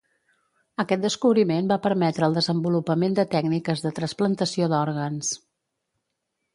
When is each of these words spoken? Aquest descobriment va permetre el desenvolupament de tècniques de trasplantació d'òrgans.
Aquest 0.83 1.03
descobriment 1.05 1.69
va 1.73 1.77
permetre 1.83 2.27
el 2.29 2.39
desenvolupament 2.39 3.21
de 3.21 3.29
tècniques 3.37 3.87
de 3.87 3.95
trasplantació 4.01 4.75
d'òrgans. 4.75 5.35